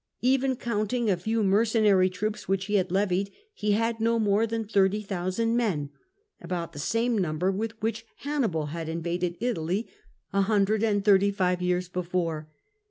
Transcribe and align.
Even 0.23 0.55
counting 0.55 1.11
a 1.11 1.15
few 1.15 1.43
mercenary 1.43 2.09
troops 2.09 2.47
which 2.47 2.65
he 2.65 2.73
had 2.73 2.89
levied, 2.91 3.31
he 3.53 3.73
had 3.73 3.99
no 3.99 4.17
more 4.17 4.47
than 4.47 4.67
30,000 4.67 5.55
men— 5.55 5.91
about 6.41 6.73
the 6.73 6.79
same 6.79 7.15
number 7.15 7.51
with 7.51 7.79
which 7.83 8.03
Hannibal 8.15 8.67
had 8.73 8.89
invaded 8.89 9.37
Italy 9.39 9.87
a 10.33 10.41
hundred 10.41 10.81
and 10.83 11.05
thirty 11.05 11.29
five 11.29 11.61
years 11.61 11.87
before. 11.87 12.49